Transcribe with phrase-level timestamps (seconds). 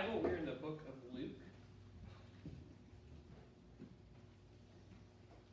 [0.00, 1.30] Bible, we're in the book of Luke.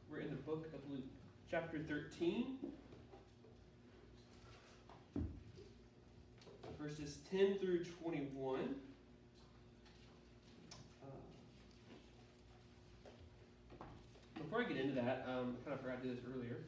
[0.10, 1.04] We're in the book of Luke,
[1.52, 2.58] chapter 13,
[6.80, 8.76] verses 10 through 21.
[11.04, 11.06] Uh,
[14.38, 16.60] before I get into that, um, I kind of forgot to do this earlier.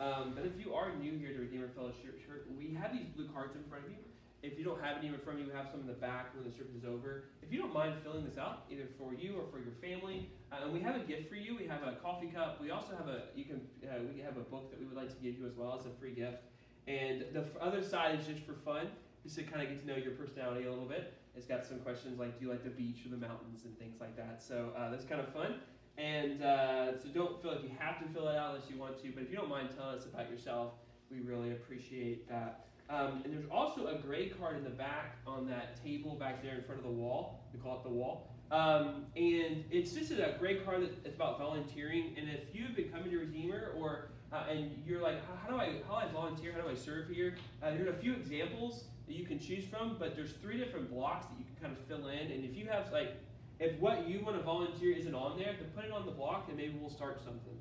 [0.00, 3.28] Um, but if you are new here to Redeemer Fellowship Church, we have these blue
[3.28, 3.98] cards in front of you.
[4.42, 6.44] If you don't have any in front of you, have some in the back when
[6.44, 7.24] the service is over.
[7.42, 10.62] If you don't mind filling this out, either for you or for your family, uh,
[10.62, 11.56] and we have a gift for you.
[11.56, 12.60] We have a coffee cup.
[12.60, 15.08] We also have a you can uh, we have a book that we would like
[15.08, 16.38] to give you as well as a free gift.
[16.86, 18.86] And the other side is just for fun,
[19.22, 21.14] just to kind of get to know your personality a little bit.
[21.36, 24.00] It's got some questions like, do you like the beach or the mountains and things
[24.00, 24.42] like that.
[24.42, 25.60] So uh, that's kind of fun.
[25.98, 29.02] And uh, so don't feel like you have to fill it out unless you want
[29.02, 29.10] to.
[29.10, 30.72] But if you don't mind telling us about yourself,
[31.10, 32.66] we really appreciate that.
[32.90, 36.54] Um, and there's also a gray card in the back on that table back there
[36.54, 37.44] in front of the wall.
[37.52, 38.32] We call it the wall.
[38.50, 42.14] Um, and it's just a gray card that's about volunteering.
[42.16, 46.00] And if you've become a Redeemer or uh, and you're like, how, do I how
[46.00, 46.52] do I volunteer?
[46.52, 47.36] How do I serve here?
[47.62, 51.26] Uh, there's a few examples that you can choose from, but there's three different blocks
[51.26, 52.30] that you can kind of fill in.
[52.30, 53.16] And if you have like,
[53.58, 56.46] if what you want to volunteer isn't on there, then put it on the block,
[56.48, 57.58] and maybe we'll start something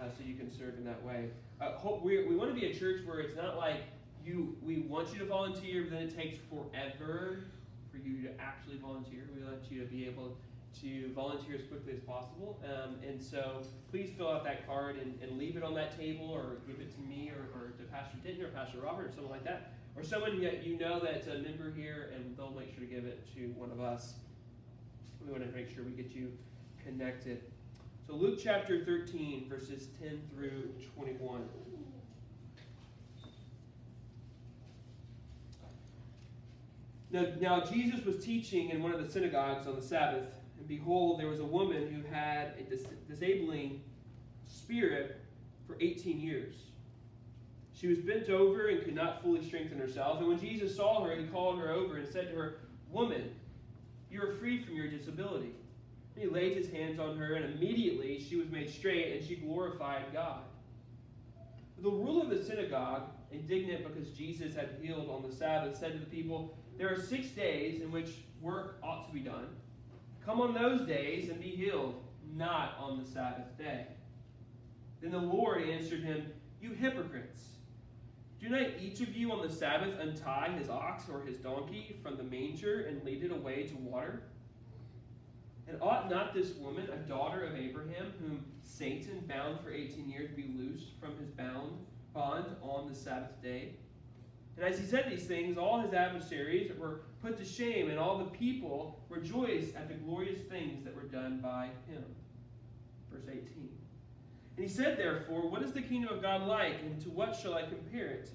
[0.00, 1.30] uh, so you can serve in that way.
[1.60, 3.82] Uh, we we want to be a church where it's not like
[4.24, 7.44] you we want you to volunteer, but then it takes forever
[7.90, 9.28] for you to actually volunteer.
[9.36, 10.36] We want you to be able
[10.82, 12.58] to volunteer as quickly as possible.
[12.64, 16.30] Um, and so please fill out that card and, and, leave it on that table
[16.30, 19.32] or give it to me or, or to Pastor Denton or Pastor Robert or someone
[19.32, 19.72] like that.
[19.96, 23.04] Or someone that you know that's a member here and they'll make sure to give
[23.04, 24.14] it to one of us.
[25.24, 26.30] We want to make sure we get you
[26.84, 27.42] connected.
[28.06, 31.42] So Luke chapter 13, verses 10 through 21.
[37.12, 40.26] Now, now, Jesus was teaching in one of the synagogues on the Sabbath,
[40.58, 43.82] and behold, there was a woman who had a dis- disabling
[44.46, 45.20] spirit
[45.66, 46.54] for 18 years.
[47.72, 50.18] She was bent over and could not fully strengthen herself.
[50.18, 52.58] And when Jesus saw her, he called her over and said to her,
[52.90, 53.30] Woman,
[54.10, 55.54] you are free from your disability.
[56.14, 59.36] And he laid his hands on her, and immediately she was made straight, and she
[59.36, 60.42] glorified God.
[61.82, 65.98] The ruler of the synagogue, indignant because Jesus had healed on the Sabbath, said to
[65.98, 68.08] the people, there are six days in which
[68.40, 69.48] work ought to be done.
[70.24, 72.02] Come on those days and be healed,
[72.34, 73.86] not on the Sabbath day.
[75.02, 77.42] Then the Lord answered him, You hypocrites!
[78.40, 82.16] Do not each of you on the Sabbath untie his ox or his donkey from
[82.16, 84.22] the manger and lead it away to water?
[85.68, 90.30] And ought not this woman, a daughter of Abraham, whom Satan bound for 18 years,
[90.34, 91.72] be loosed from his bound
[92.14, 93.74] bond on the Sabbath day?
[94.60, 98.18] And as he said these things, all his adversaries were put to shame, and all
[98.18, 102.04] the people rejoiced at the glorious things that were done by him.
[103.10, 103.40] Verse 18.
[104.56, 107.54] And he said, therefore, What is the kingdom of God like, and to what shall
[107.54, 108.30] I compare it?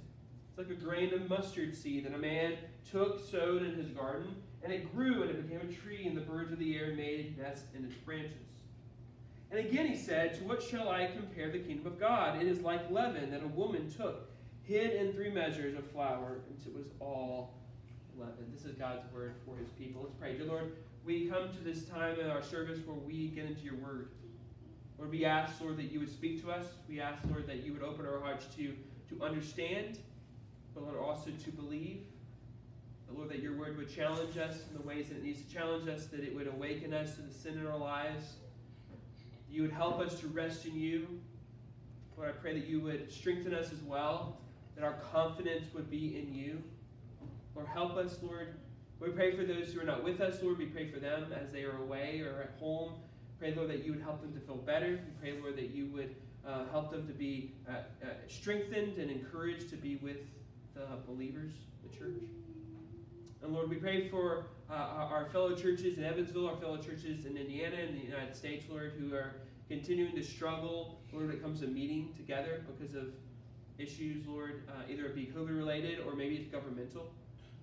[0.50, 2.54] It's like a grain of mustard seed that a man
[2.90, 6.22] took, sowed in his garden, and it grew, and it became a tree, and the
[6.22, 8.32] birds of the air made nests in its branches.
[9.52, 12.42] And again he said, To what shall I compare the kingdom of God?
[12.42, 14.28] It is like leaven that a woman took
[14.68, 17.54] hid in three measures of flour until it was all
[18.18, 18.52] leavened.
[18.52, 20.02] This is God's word for his people.
[20.04, 20.36] Let's pray.
[20.36, 20.72] Dear Lord,
[21.06, 24.10] we come to this time in our service where we get into your word.
[24.98, 26.66] Lord, we ask, Lord, that you would speak to us.
[26.90, 28.74] We ask, Lord, that you would open our hearts to,
[29.10, 30.00] to understand,
[30.74, 32.02] but Lord, also to believe.
[33.08, 35.54] But Lord, that your word would challenge us in the ways that it needs to
[35.54, 38.34] challenge us, that it would awaken us to the sin in our lives.
[39.52, 41.08] You would help us to rest in you.
[42.18, 44.40] Lord, I pray that you would strengthen us as well
[44.76, 46.62] that our confidence would be in you.
[47.56, 48.56] Lord, help us, Lord.
[49.00, 50.58] We pray for those who are not with us, Lord.
[50.58, 52.94] We pray for them as they are away or at home.
[53.40, 55.00] Pray, Lord, that you would help them to feel better.
[55.06, 56.16] We pray, Lord, that you would
[56.48, 57.72] uh, help them to be uh,
[58.04, 60.18] uh, strengthened and encouraged to be with
[60.74, 62.22] the believers, the church.
[63.42, 67.38] And Lord, we pray for uh, our fellow churches in Evansville, our fellow churches in
[67.38, 69.36] Indiana and the United States, Lord, who are
[69.68, 73.14] continuing to struggle, Lord, when it comes to meeting together because of
[73.78, 77.12] issues, Lord, uh, either it be COVID related or maybe it's governmental.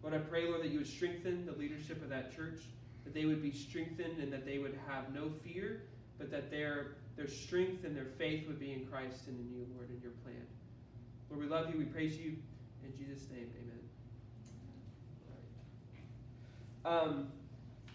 [0.03, 2.61] Lord, I pray, Lord, that you would strengthen the leadership of that church,
[3.05, 5.83] that they would be strengthened and that they would have no fear,
[6.19, 9.67] but that their, their strength and their faith would be in Christ and in you,
[9.75, 10.43] Lord, in your plan.
[11.31, 11.79] Lord, we love you.
[11.79, 12.37] We praise you.
[12.85, 13.79] In Jesus' name, amen.
[16.85, 17.29] Um,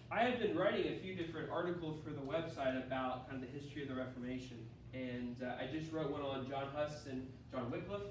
[0.10, 3.60] I have been writing a few different articles for the website about kind of the
[3.60, 4.58] history of the Reformation.
[4.94, 8.04] And uh, I just wrote one on John Huss and John Wycliffe.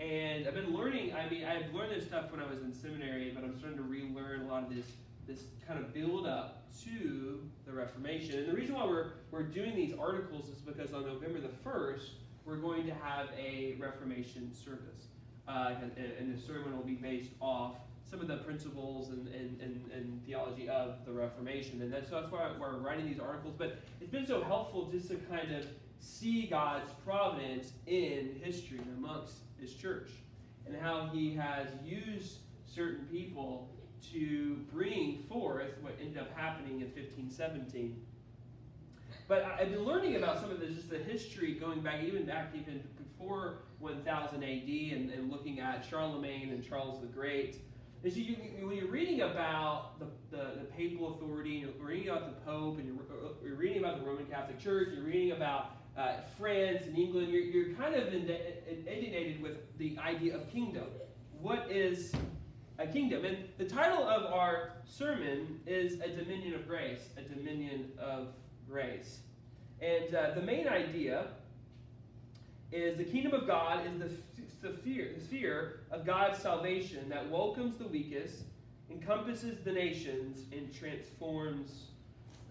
[0.00, 3.30] And I've been learning, I mean, I've learned this stuff when I was in seminary,
[3.34, 4.86] but I'm starting to relearn a lot of this
[5.26, 8.38] this kind of build up to the Reformation.
[8.38, 12.10] And the reason why we're, we're doing these articles is because on November the 1st,
[12.44, 15.08] we're going to have a Reformation service.
[15.48, 17.74] Uh, and, and, the sermon will be based off
[18.10, 21.82] some of the principles and, and, and, and theology of the Reformation.
[21.82, 23.54] And that's, so that's why we're writing these articles.
[23.56, 25.66] But it's been so helpful just to kind of
[26.00, 30.10] see God's providence in history amongst his church
[30.66, 33.68] and how he has used certain people
[34.12, 38.00] to bring forth what ended up happening in 1517.
[39.26, 42.48] But I've been learning about some of the, just the history going back, even back
[42.54, 47.56] even before 1000 AD, and, and looking at Charlemagne and Charles the Great.
[48.02, 52.40] Is you, when you're reading about the, the, the, papal authority, you're reading about the
[52.44, 52.96] Pope, and you're,
[53.42, 57.42] you're reading about the Roman Catholic Church, you're reading about uh, France and England, you're,
[57.42, 60.86] you're kind of inundated with the idea of kingdom.
[61.40, 62.12] What is
[62.78, 63.24] a kingdom?
[63.24, 68.28] And the title of our sermon is A Dominion of Grace, a Dominion of
[68.68, 69.20] Grace.
[69.80, 71.28] And uh, the main idea
[72.72, 77.76] is the kingdom of God is the, the, the sphere of God's salvation that welcomes
[77.76, 78.42] the weakest,
[78.90, 81.84] encompasses the nations, and transforms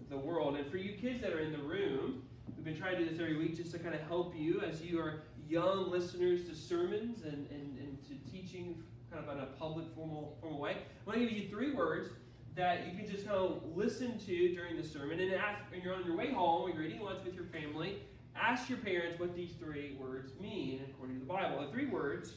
[0.08, 0.56] the world.
[0.56, 2.22] And for you kids that are in the room,
[2.54, 4.82] we've been trying to do this every week just to kind of help you as
[4.82, 9.46] you are young listeners to sermons and, and, and to teaching kind of in a
[9.46, 10.72] public, formal, formal way.
[10.72, 12.10] I want to give you three words
[12.56, 15.94] that you can just kind of listen to during the sermon and ask when you're
[15.94, 17.98] on your way home, or you're eating lunch with your family,
[18.36, 21.60] ask your parents what these three words mean according to the Bible.
[21.64, 22.34] The three words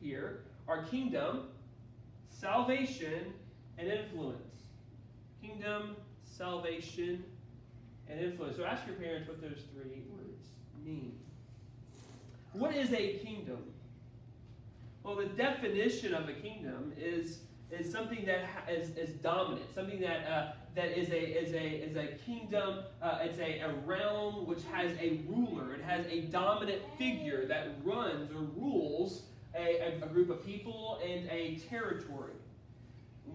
[0.00, 1.48] here are kingdom,
[2.30, 3.32] salvation,
[3.78, 4.38] and influence.
[5.40, 7.24] Kingdom, salvation,
[8.10, 8.56] and influence.
[8.56, 10.46] So ask your parents what those three words
[10.84, 11.12] mean.
[12.52, 13.58] What is a kingdom?
[15.02, 17.40] Well, the definition of a kingdom is
[17.70, 21.96] is something that is, is dominant, something that uh, that is a is a is
[21.96, 22.84] a kingdom.
[23.02, 25.74] Uh, it's a, a realm which has a ruler.
[25.74, 29.22] It has a dominant figure that runs or rules
[29.54, 32.32] a, a, a group of people and a territory.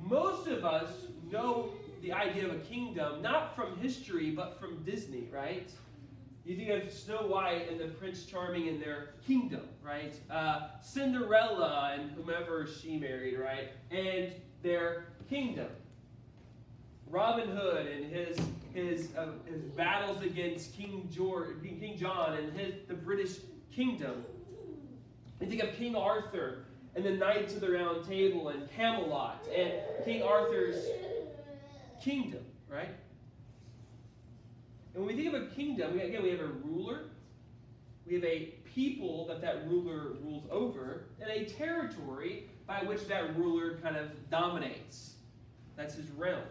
[0.04, 0.90] Most of us
[1.32, 1.70] know
[2.04, 5.72] the idea of a kingdom not from history but from Disney, right?
[6.46, 10.14] You think of Snow White and the Prince Charming and their kingdom, right?
[10.30, 13.70] Uh, Cinderella and whomever she married, right?
[13.90, 15.70] And their kingdom.
[17.10, 18.38] Robin Hood and his
[18.74, 23.38] his uh, his battles against King George, King John, and his the British
[23.74, 24.26] kingdom.
[25.40, 26.66] You think of King Arthur
[26.96, 29.74] and the Knights of the Round Table and Camelot and
[30.04, 30.86] King Arthur's
[32.04, 32.90] kingdom, right?
[34.94, 37.06] And when we think of a kingdom, again, we have a ruler,
[38.06, 43.36] we have a people that that ruler rules over, and a territory by which that
[43.38, 45.16] ruler kind of dominates.
[45.76, 46.44] That's his realm.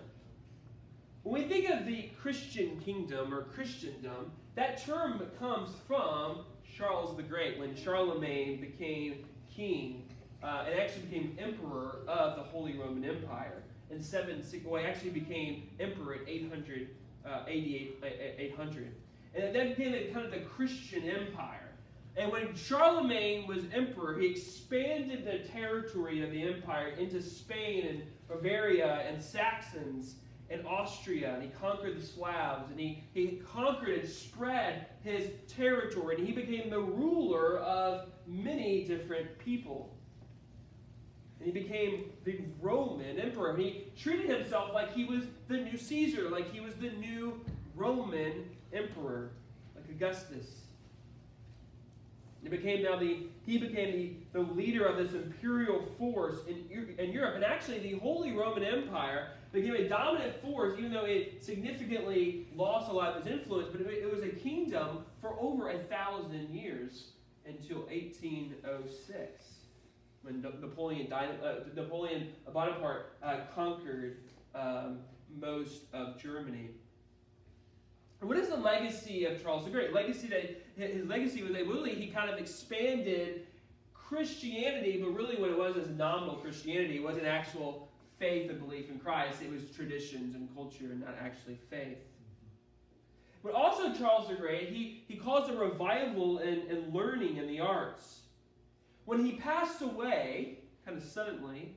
[1.22, 6.44] When we think of the Christian kingdom or Christendom, that term comes from
[6.76, 10.08] Charles the Great, when Charlemagne became king
[10.43, 13.62] uh, and actually became emperor of the Holy Roman Empire.
[13.92, 16.88] In 7, well, he actually became emperor at 800
[17.26, 18.94] uh, 800.
[19.34, 21.68] And then became kind of the Christian empire.
[22.16, 28.02] And when Charlemagne was emperor, he expanded the territory of the empire into Spain and
[28.28, 30.16] Bavaria and Saxons
[30.50, 31.34] and Austria.
[31.34, 32.70] And he conquered the Slavs.
[32.70, 36.16] And he, he conquered and spread his territory.
[36.16, 39.94] And he became the ruler of many different people
[41.42, 43.56] and he became the Roman emperor.
[43.56, 47.40] He treated himself like he was the new Caesar, like he was the new
[47.75, 49.30] Roman emperor,
[49.75, 50.46] like Augustus.
[52.42, 53.92] He became now the he became
[54.32, 56.64] the, the leader of this imperial force in,
[56.99, 57.34] in Europe.
[57.34, 62.88] And actually the Holy Roman Empire became a dominant force, even though it significantly lost
[62.88, 66.50] a lot of its influence, but it, it was a kingdom for over a thousand
[66.50, 67.11] years
[67.46, 69.62] until 1806
[70.23, 71.25] when Napoleon, uh,
[71.75, 74.19] Napoleon Bonaparte uh, conquered
[74.55, 74.99] um,
[75.41, 76.71] most of Germany.
[78.21, 79.93] What is the legacy of Charles the Great?
[79.93, 83.47] Legacy that his legacy was that really he kind of expanded
[83.95, 86.97] Christianity, but really what it was is nominal Christianity.
[86.97, 87.88] It wasn't actual
[88.19, 89.43] faith and belief in Christ.
[89.43, 91.99] It was traditions and culture, and not actually faith.
[93.43, 97.59] But also Charles the Great, he, he caused a revival in, in learning in the
[97.59, 98.21] arts.
[99.04, 101.75] When he passed away, kind of suddenly,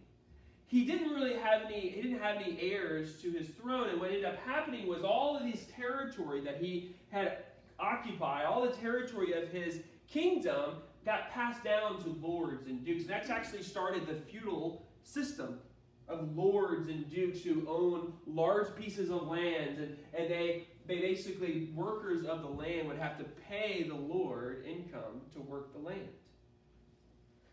[0.68, 3.90] he didn't really have any he didn't have any heirs to his throne.
[3.90, 7.44] And what ended up happening was all of these territory that he had
[7.80, 13.02] occupied all the territory of his kingdom got passed down to lords and dukes.
[13.02, 15.60] And that's actually started the feudal system
[16.08, 21.72] of lords and dukes who own large pieces of land, and, and they, they basically,
[21.76, 26.10] workers of the land would have to pay the Lord income to work the land.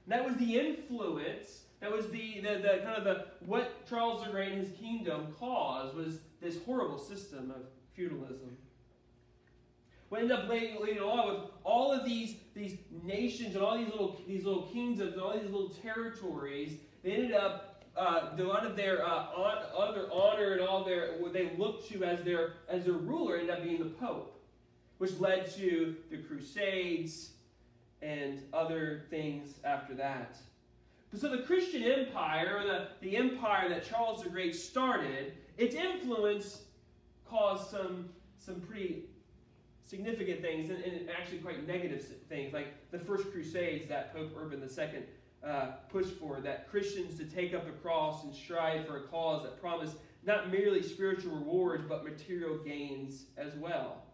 [0.06, 4.30] That was the influence, that was the, the, the kind of the, what Charles the
[4.30, 7.62] Great and his kingdom caused was this horrible system of
[7.94, 8.56] feudalism.
[10.08, 13.88] What ended up leading, leading along with all of these, these nations and all these
[13.88, 18.64] little, these little kingdoms and all these little territories, they ended up uh, a lot
[18.66, 22.54] of their uh, on, their honor and all their what they looked to as their
[22.68, 24.40] as their ruler ended up being the Pope,
[24.98, 27.31] which led to the Crusades
[28.02, 30.36] and other things after that.
[31.14, 36.62] So the Christian Empire, or the, the empire that Charles the Great started, its influence
[37.28, 39.04] caused some some pretty
[39.84, 44.60] significant things and, and actually quite negative things, like the First Crusades that Pope Urban
[44.60, 45.02] II
[45.44, 49.42] uh, push for that Christians to take up the cross and strive for a cause
[49.42, 54.04] that promised not merely spiritual rewards but material gains as well.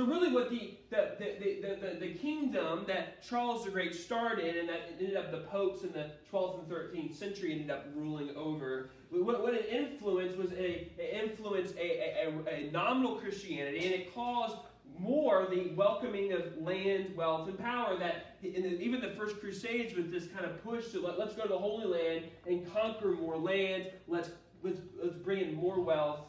[0.00, 4.66] So really what the, the, the, the, the, kingdom that Charles the Great started and
[4.66, 8.88] that ended up the popes in the 12th and 13th century ended up ruling over,
[9.10, 14.14] what, what it influenced was a, it influenced a, a, a nominal Christianity and it
[14.14, 14.56] caused
[14.98, 17.98] more the welcoming of land, wealth, and power.
[17.98, 21.48] That even the first Crusades was this kind of push to let, us go to
[21.48, 23.88] the Holy Land and conquer more land.
[24.08, 24.30] Let's
[24.62, 26.20] let's let's bring in more wealth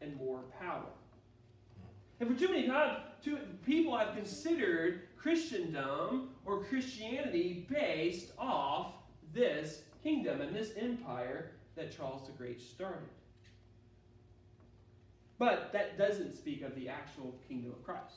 [0.00, 0.86] and more power.
[2.20, 8.94] And for too many times, too, people have considered Christendom or Christianity based off
[9.32, 13.08] this kingdom and this empire that Charles the Great started.
[15.38, 18.14] But that doesn't speak of the actual kingdom of Christ.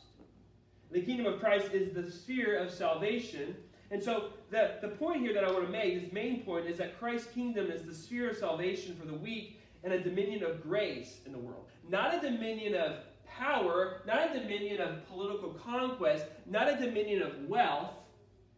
[0.92, 3.56] The kingdom of Christ is the sphere of salvation.
[3.90, 6.78] And so the, the point here that I want to make, this main point, is
[6.78, 10.62] that Christ's kingdom is the sphere of salvation for the weak and a dominion of
[10.62, 11.66] grace in the world.
[11.90, 12.98] Not a dominion of
[13.38, 17.92] power, not a dominion of political conquest, not a dominion of wealth,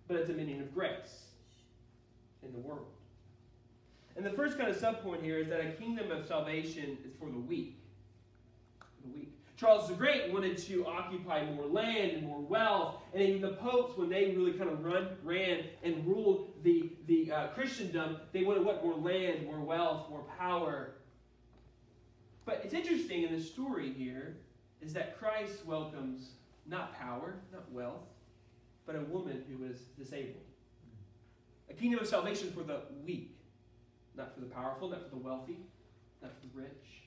[0.07, 1.25] but a dominion of grace
[2.43, 2.87] in the world.
[4.15, 7.29] And the first kind of subpoint here is that a kingdom of salvation is for
[7.29, 7.79] the weak
[9.03, 9.33] the weak.
[9.57, 13.97] Charles the Great wanted to occupy more land and more wealth, and even the popes,
[13.97, 18.63] when they really kind of run, ran and ruled the, the uh, Christendom, they wanted
[18.63, 18.83] what?
[18.83, 20.91] More land, more wealth, more power.
[22.45, 24.37] But it's interesting in the story here
[24.81, 26.31] is that Christ welcomes
[26.65, 28.07] not power, not wealth,
[28.85, 30.43] but a woman who is disabled.
[31.69, 33.37] A kingdom of salvation for the weak,
[34.15, 35.57] not for the powerful, not for the wealthy,
[36.21, 36.99] not for the rich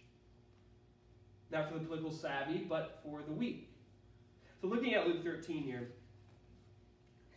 [1.52, 3.68] not for the political savvy, but for the weak.
[4.60, 5.90] So looking at Luke 13 here,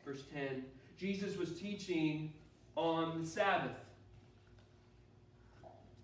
[0.05, 0.63] verse 10,
[0.97, 2.33] Jesus was teaching
[2.75, 3.75] on the Sabbath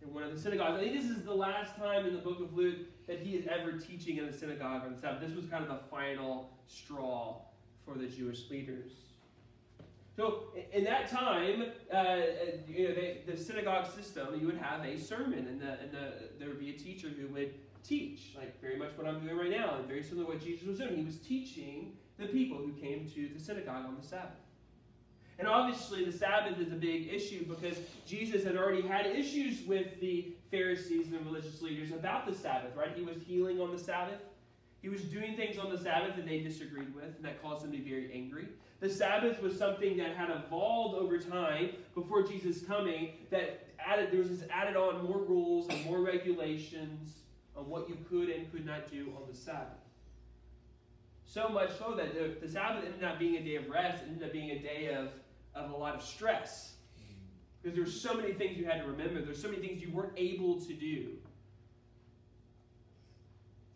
[0.01, 0.77] in one of the synagogues.
[0.77, 2.77] I think this is the last time in the book of Luke
[3.07, 5.21] that he is ever teaching in the synagogue on the Sabbath.
[5.21, 7.37] This was kind of the final straw
[7.85, 8.91] for the Jewish leaders.
[10.15, 10.43] So
[10.73, 12.17] in that time, uh,
[12.67, 16.13] you know, they, the synagogue system, you would have a sermon, and, the, and the,
[16.37, 17.53] there would be a teacher who would
[17.83, 20.67] teach, like very much what I'm doing right now, and very similar to what Jesus
[20.67, 20.97] was doing.
[20.97, 24.40] He was teaching the people who came to the synagogue on the Sabbath.
[25.39, 29.99] And obviously, the Sabbath is a big issue because Jesus had already had issues with
[29.99, 32.91] the Pharisees and the religious leaders about the Sabbath, right?
[32.95, 34.19] He was healing on the Sabbath.
[34.81, 37.71] He was doing things on the Sabbath that they disagreed with, and that caused them
[37.71, 38.47] to be very angry.
[38.81, 44.19] The Sabbath was something that had evolved over time before Jesus' coming, that added there
[44.19, 47.13] was this added on more rules and more regulations
[47.55, 49.77] on what you could and could not do on the Sabbath.
[51.25, 54.23] So much so that the, the Sabbath ended up being a day of rest, ended
[54.23, 55.09] up being a day of,
[55.55, 56.73] of a lot of stress.
[57.61, 59.21] Because there's so many things you had to remember.
[59.21, 61.09] There's so many things you weren't able to do.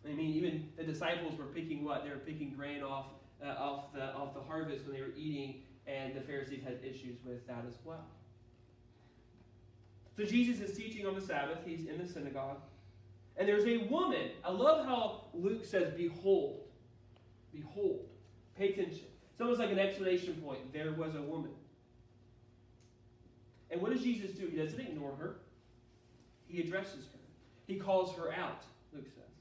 [0.07, 2.03] I mean, even the disciples were picking what?
[2.03, 3.07] They were picking grain off,
[3.43, 7.17] uh, off, the, off the harvest when they were eating, and the Pharisees had issues
[7.25, 8.05] with that as well.
[10.17, 11.59] So Jesus is teaching on the Sabbath.
[11.65, 12.59] He's in the synagogue.
[13.37, 14.29] And there's a woman.
[14.43, 16.61] I love how Luke says, Behold.
[17.51, 18.05] Behold.
[18.57, 19.05] Pay attention.
[19.31, 20.71] It's almost like an explanation point.
[20.71, 21.51] There was a woman.
[23.75, 24.47] And what does Jesus do?
[24.47, 25.35] He doesn't ignore her,
[26.47, 27.19] he addresses her.
[27.67, 28.63] He calls her out,
[28.93, 29.33] Luke says.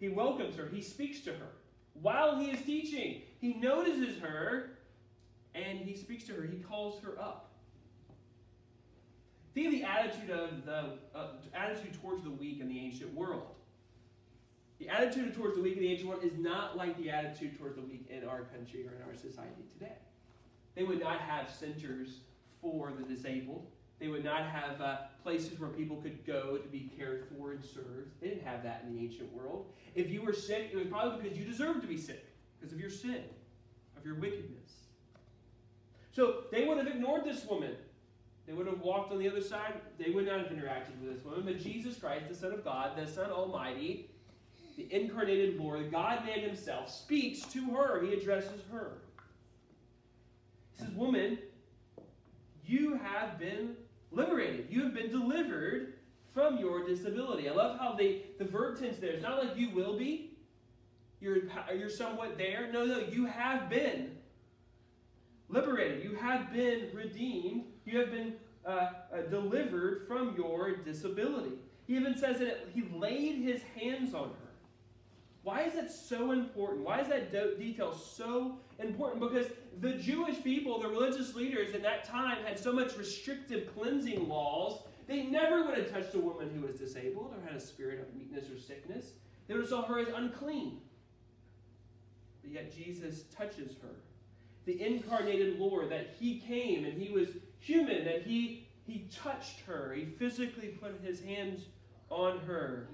[0.00, 1.48] He welcomes her, he speaks to her.
[2.00, 4.78] While he is teaching, he notices her
[5.54, 6.42] and he speaks to her.
[6.44, 7.50] He calls her up.
[9.52, 13.56] Think of the attitude of the uh, attitude towards the weak in the ancient world.
[14.78, 17.76] The attitude towards the weak in the ancient world is not like the attitude towards
[17.76, 19.96] the weak in our country or in our society today.
[20.74, 22.20] They would not have centers
[22.72, 23.66] for the disabled.
[23.98, 27.64] They would not have uh, places where people could go to be cared for and
[27.64, 28.10] served.
[28.20, 29.66] They didn't have that in the ancient world.
[29.94, 32.26] If you were sick, it was probably because you deserved to be sick,
[32.58, 33.22] because of your sin,
[33.96, 34.72] of your wickedness.
[36.12, 37.74] So they would have ignored this woman.
[38.46, 39.74] They would have walked on the other side.
[39.98, 41.44] They would not have interacted with this woman.
[41.44, 44.10] But Jesus Christ, the Son of God, the Son Almighty,
[44.76, 48.04] the incarnated Lord, God man himself, speaks to her.
[48.04, 48.98] He addresses her.
[50.76, 51.38] He says, Woman,
[52.66, 53.76] you have been
[54.10, 54.66] liberated.
[54.70, 55.94] You have been delivered
[56.34, 57.48] from your disability.
[57.48, 59.12] I love how they, the verb tense there.
[59.12, 60.32] It's not like you will be.
[61.20, 61.38] You're,
[61.74, 62.70] you're somewhat there.
[62.72, 64.16] No, no, you have been
[65.48, 66.04] liberated.
[66.04, 67.64] You have been redeemed.
[67.84, 68.34] You have been
[68.66, 71.56] uh, uh, delivered from your disability.
[71.86, 74.45] He even says that he laid his hands on her.
[75.46, 76.84] Why is that so important?
[76.84, 79.20] Why is that de- detail so important?
[79.20, 79.46] Because
[79.80, 84.82] the Jewish people, the religious leaders in that time, had so much restrictive cleansing laws,
[85.06, 88.12] they never would have touched a woman who was disabled or had a spirit of
[88.16, 89.12] weakness or sickness.
[89.46, 90.80] They would have saw her as unclean.
[92.42, 93.94] But yet Jesus touches her.
[94.64, 97.28] The incarnated Lord, that he came and he was
[97.60, 99.94] human, that he, he touched her.
[99.94, 101.66] He physically put his hands
[102.10, 102.88] on her.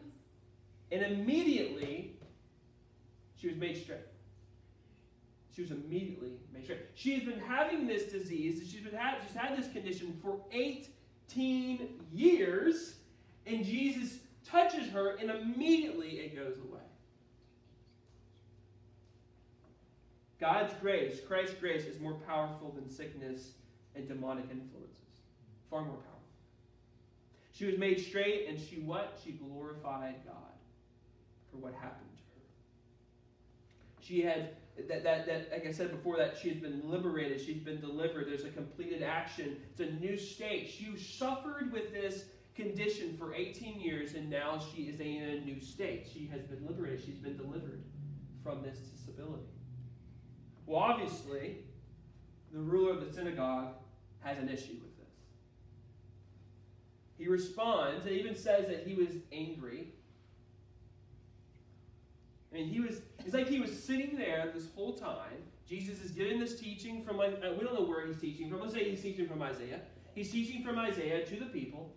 [0.90, 2.12] And immediately,
[3.42, 3.98] she was made straight.
[5.54, 6.78] She was immediately made straight.
[6.94, 8.62] She has been having this disease.
[8.70, 12.94] She's been had, she's had this condition for 18 years,
[13.44, 14.18] and Jesus
[14.48, 16.80] touches her, and immediately it goes away.
[20.38, 23.50] God's grace, Christ's grace, is more powerful than sickness
[23.96, 24.98] and demonic influences.
[25.68, 26.08] Far more powerful.
[27.52, 29.18] She was made straight, and she what?
[29.22, 30.36] She glorified God
[31.50, 32.12] for what happened
[34.02, 34.50] she had
[34.88, 38.26] that, that, that, like I said before, that she's been liberated, she's been delivered.
[38.26, 39.58] There's a completed action.
[39.70, 40.68] It's a new state.
[40.68, 45.60] She suffered with this condition for 18 years, and now she is in a new
[45.60, 46.08] state.
[46.12, 47.02] She has been liberated.
[47.04, 47.82] She's been delivered
[48.42, 49.44] from this disability.
[50.66, 51.58] Well, obviously,
[52.52, 53.74] the ruler of the synagogue
[54.20, 55.14] has an issue with this.
[57.18, 59.88] He responds and even says that he was angry
[62.52, 65.38] I mean, he was, it's like he was sitting there this whole time.
[65.66, 68.60] Jesus is giving this teaching from, like, uh, we don't know where he's teaching from.
[68.60, 69.80] Let's say he's teaching from Isaiah.
[70.14, 71.94] He's teaching from Isaiah to the people,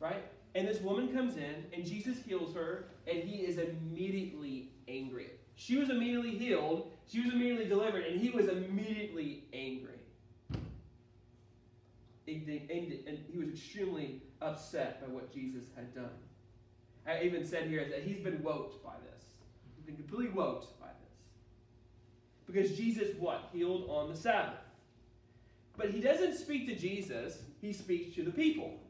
[0.00, 0.24] right?
[0.56, 5.30] And this woman comes in, and Jesus heals her, and he is immediately angry.
[5.54, 10.00] She was immediately healed, she was immediately delivered, and he was immediately angry.
[12.26, 16.10] And he was extremely upset by what Jesus had done.
[17.06, 19.15] I even said here that he's been woked by this
[19.86, 21.14] been completely woked by this.
[22.46, 23.48] Because Jesus, what?
[23.52, 24.58] Healed on the Sabbath.
[25.76, 28.80] But he doesn't speak to Jesus, he speaks to the people.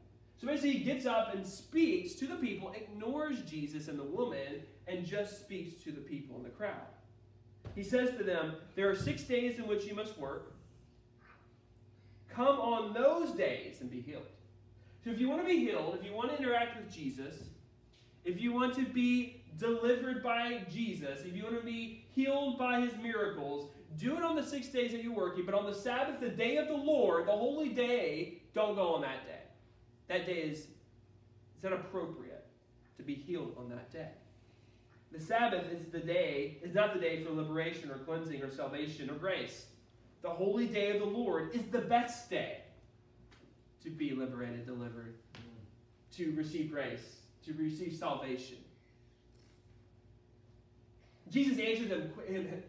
[0.40, 4.62] So basically, he gets up and speaks to the people, ignores Jesus and the woman,
[4.87, 6.87] and just speaks to the people in the crowd.
[7.74, 10.54] He says to them, There are six days in which you must work.
[12.28, 14.26] Come on those days and be healed.
[15.02, 17.35] So if you want to be healed, if you want to interact with Jesus,
[18.24, 22.81] if you want to be delivered by Jesus, if you want to be healed by
[22.81, 26.21] his miracles, do it on the six days that you're working, but on the Sabbath,
[26.21, 29.40] the day of the Lord, the holy day, don't go on that day.
[30.09, 30.66] That day is,
[31.59, 32.45] is appropriate
[32.99, 34.11] to be healed on that day.
[35.12, 39.09] The Sabbath is the day, is not the day for liberation or cleansing or salvation
[39.09, 39.66] or grace.
[40.23, 42.59] The holy day of the Lord is the best day
[43.83, 45.14] to be liberated, delivered,
[46.16, 48.57] to receive grace, to receive salvation.
[51.31, 52.12] Jesus answers them,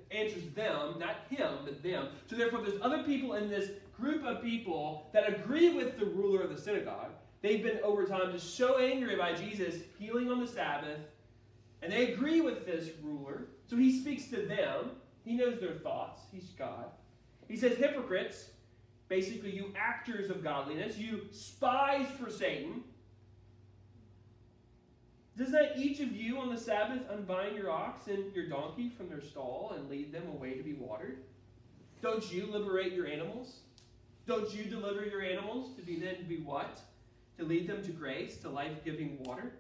[0.10, 2.08] answers them, not him, but them.
[2.30, 6.42] So therefore, there's other people in this group of people that agree with the ruler
[6.42, 7.12] of the synagogue.
[7.42, 11.00] They've been over time just so angry by Jesus healing on the Sabbath,
[11.82, 13.48] and they agree with this ruler.
[13.68, 14.92] So he speaks to them.
[15.24, 16.22] He knows their thoughts.
[16.32, 16.86] He's God.
[17.48, 18.50] He says, hypocrites,
[19.08, 22.84] basically you actors of godliness, you spies for Satan.
[25.38, 29.08] Does not each of you on the Sabbath unbind your ox and your donkey from
[29.08, 31.20] their stall and lead them away to be watered?
[32.02, 33.58] Don't you liberate your animals?
[34.26, 36.82] Don't you deliver your animals to be then be what?
[37.38, 39.54] To lead them to grace, to life-giving water?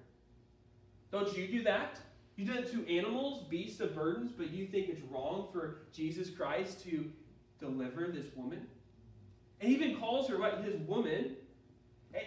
[1.12, 2.00] Don't you do that?
[2.38, 6.32] You do that to animals, beasts of burdens, but you think it's wrong for Jesus
[6.32, 7.06] Christ to
[7.60, 8.66] deliver this woman?
[9.62, 11.36] And he even calls her what his woman.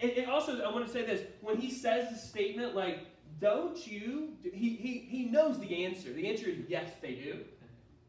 [0.01, 2.99] And, also, I want to say this: when he says the statement like
[3.41, 4.29] don't you?
[4.43, 6.13] He, he, he knows the answer.
[6.13, 7.39] The answer is yes, they do.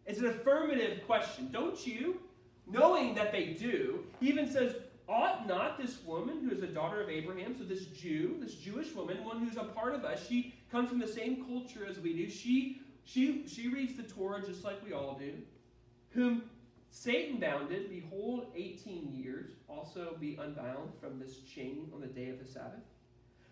[0.06, 1.48] It's an affirmative question.
[1.50, 2.20] Don't you?
[2.66, 4.74] Knowing that they do, he even says,
[5.08, 8.94] ought not this woman, who is a daughter of Abraham, so this Jew, this Jewish
[8.94, 12.12] woman, one who's a part of us, she comes from the same culture as we
[12.14, 12.30] do.
[12.30, 15.32] She she she reads the Torah just like we all do.
[16.10, 16.42] Whom
[16.90, 22.38] Satan bounded, behold, 18 years, also be unbound from this chain on the day of
[22.38, 22.84] the Sabbath.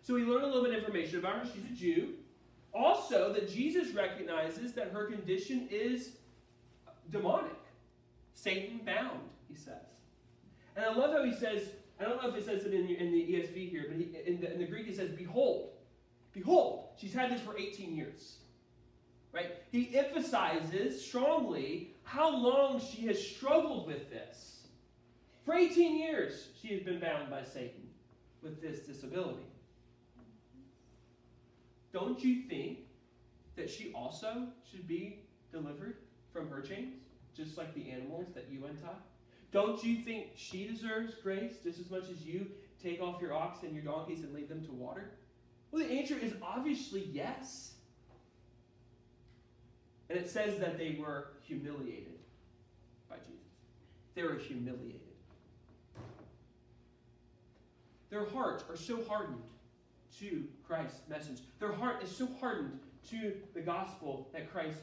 [0.03, 1.45] So we learn a little bit of information about her.
[1.45, 2.15] She's a Jew.
[2.73, 6.13] Also, that Jesus recognizes that her condition is
[7.11, 7.51] demonic,
[8.35, 9.75] Satan bound, he says.
[10.77, 11.63] And I love how he says,
[11.99, 14.41] I don't know if it says it in, in the ESV here, but he, in,
[14.41, 15.71] the, in the Greek it says, Behold,
[16.33, 18.37] behold, she's had this for 18 years.
[19.33, 19.57] Right?
[19.71, 24.67] He emphasizes strongly how long she has struggled with this.
[25.45, 27.89] For 18 years, she has been bound by Satan
[28.43, 29.45] with this disability.
[31.93, 32.79] Don't you think
[33.57, 35.21] that she also should be
[35.53, 35.97] delivered
[36.33, 36.95] from her chains,
[37.37, 38.89] just like the animals that you untie?
[39.53, 42.47] Don't you think she deserves grace just as much as you
[42.83, 45.11] take off your ox and your donkeys and lead them to water?
[45.71, 47.75] Well, the answer is obviously yes.
[50.09, 52.19] And it says that they were humiliated
[53.09, 53.41] by Jesus.
[54.15, 55.01] They were humiliated.
[58.11, 59.43] Their hearts are so hardened
[60.19, 61.39] to Christ's message.
[61.59, 62.79] Their heart is so hardened
[63.11, 64.79] to the gospel that Christ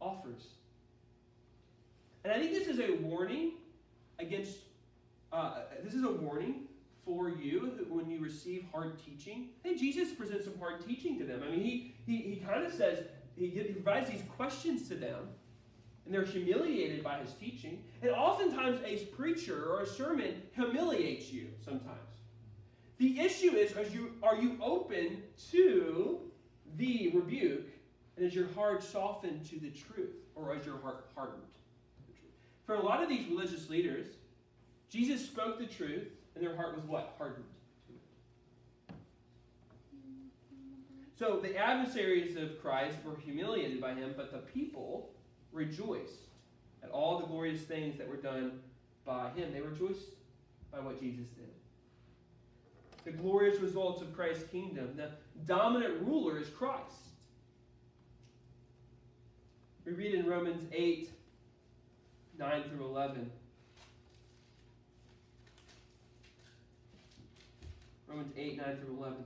[0.00, 0.48] offers.
[2.24, 3.52] And I think this is a warning
[4.18, 4.58] against,
[5.32, 6.64] uh, this is a warning
[7.04, 9.48] for you when you receive hard teaching.
[9.62, 11.42] Think Jesus presents some hard teaching to them.
[11.42, 13.04] I mean, he, he, he kind of says,
[13.36, 15.28] he, he provides these questions to them,
[16.04, 17.82] and they're humiliated by his teaching.
[18.02, 22.09] And oftentimes, a preacher or a sermon humiliates you sometimes.
[23.00, 26.20] The issue is, are you, are you open to
[26.76, 27.66] the rebuke,
[28.16, 31.40] and is your heart softened to the truth, or is your heart hardened?
[32.66, 34.06] For a lot of these religious leaders,
[34.90, 37.14] Jesus spoke the truth, and their heart was what?
[37.16, 37.46] Hardened.
[41.18, 45.08] So the adversaries of Christ were humiliated by him, but the people
[45.52, 46.28] rejoiced
[46.82, 48.60] at all the glorious things that were done
[49.06, 49.54] by him.
[49.54, 50.10] They rejoiced
[50.70, 51.59] by what Jesus did.
[53.04, 54.96] The glorious results of Christ's kingdom.
[54.96, 55.10] The
[55.46, 57.08] dominant ruler is Christ.
[59.84, 61.10] We read in Romans 8
[62.38, 63.30] 9 through 11.
[68.08, 69.16] Romans 8, 9 through 11.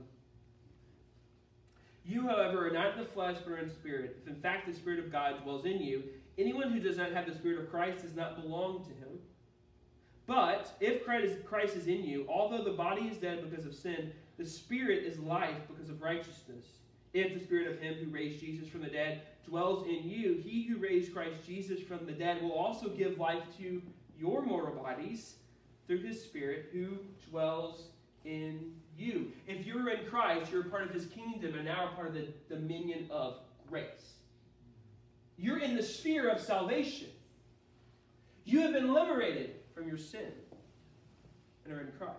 [2.05, 4.17] You, however, are not in the flesh, but in spirit.
[4.21, 6.03] If in fact the Spirit of God dwells in you,
[6.37, 9.19] anyone who does not have the Spirit of Christ does not belong to him.
[10.27, 14.45] But if Christ is in you, although the body is dead because of sin, the
[14.45, 16.65] Spirit is life because of righteousness.
[17.13, 20.63] If the Spirit of Him who raised Jesus from the dead dwells in you, He
[20.63, 23.81] who raised Christ Jesus from the dead will also give life to
[24.19, 25.35] your mortal bodies
[25.87, 26.97] through His Spirit who
[27.29, 27.83] dwells
[28.25, 29.31] in you.
[29.47, 33.07] If you're in Christ, you're part of his kingdom and now part of the dominion
[33.11, 33.37] of
[33.69, 34.13] grace.
[35.37, 37.09] You're in the sphere of salvation.
[38.45, 40.31] You have been liberated from your sin
[41.65, 42.15] and are in Christ.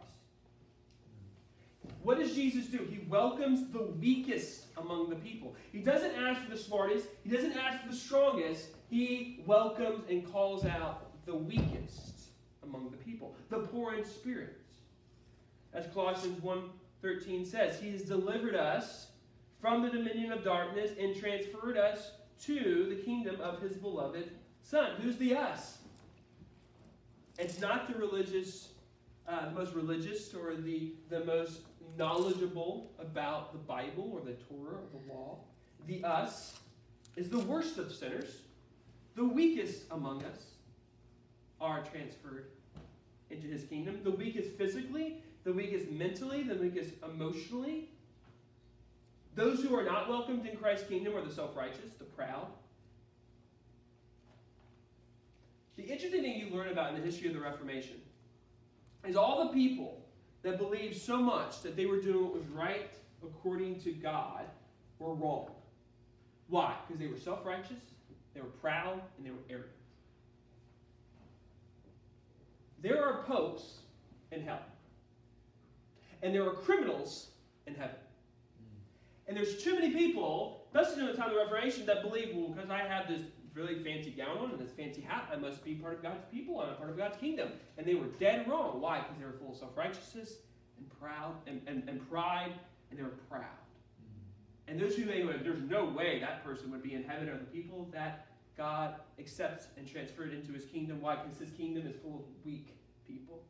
[2.02, 2.78] What does Jesus do?
[2.78, 5.56] He welcomes the weakest among the people.
[5.72, 8.68] He doesn't ask for the smartest, he doesn't ask for the strongest.
[8.90, 12.28] He welcomes and calls out the weakest
[12.62, 14.60] among the people, the poor in spirit
[15.74, 17.80] as Colossians 1.13 says.
[17.80, 19.08] He has delivered us
[19.60, 22.12] from the dominion of darkness and transferred us
[22.44, 24.30] to the kingdom of his beloved
[24.62, 24.92] Son.
[25.00, 25.78] Who's the us?
[27.38, 28.68] It's not the religious,
[29.28, 31.60] uh, the most religious or the, the most
[31.98, 35.38] knowledgeable about the Bible or the Torah or the law.
[35.86, 36.58] The us
[37.16, 38.42] is the worst of sinners,
[39.14, 40.44] the weakest among us
[41.60, 42.46] are transferred
[43.30, 44.00] into his kingdom.
[44.04, 47.88] The weakest physically the weakest mentally, the weakest emotionally.
[49.36, 52.48] Those who are not welcomed in Christ's kingdom are the self righteous, the proud.
[55.76, 57.96] The interesting thing you learn about in the history of the Reformation
[59.06, 60.04] is all the people
[60.42, 62.90] that believed so much that they were doing what was right
[63.22, 64.44] according to God
[64.98, 65.50] were wrong.
[66.48, 66.76] Why?
[66.86, 67.82] Because they were self righteous,
[68.34, 69.72] they were proud, and they were arrogant.
[72.82, 73.78] There are popes
[74.30, 74.62] in hell
[76.22, 77.28] and there are criminals
[77.66, 77.96] in heaven.
[79.28, 82.48] And there's too many people, especially in the time of the Reformation, that believe, well,
[82.48, 83.22] because I have this
[83.56, 86.60] really fancy gown on and this fancy hat, I must be part of God's people.
[86.60, 87.52] I'm a part of God's kingdom.
[87.78, 88.80] And they were dead wrong.
[88.80, 89.00] Why?
[89.00, 90.34] Because they were full of self-righteousness
[90.78, 92.52] and proud and, and, and pride,
[92.90, 93.40] and they were proud.
[93.40, 94.70] Mm-hmm.
[94.70, 97.38] And those who they were, there's no way that person would be in heaven are
[97.38, 101.00] the people that God accepts and transferred into his kingdom.
[101.00, 101.16] Why?
[101.16, 103.40] Because his kingdom is full of weak people.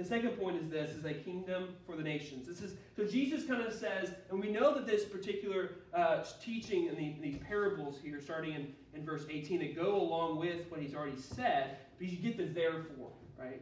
[0.00, 2.48] The second point is this is a kingdom for the nations.
[2.48, 6.88] This is so Jesus kind of says, and we know that this particular uh, teaching
[6.88, 10.80] and the, these parables here, starting in, in verse 18, that go along with what
[10.80, 13.60] he's already said, because you get the therefore, right?